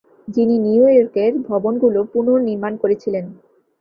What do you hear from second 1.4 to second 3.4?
ভবনগুলো পুনর্নির্মাণ করেছিলেন?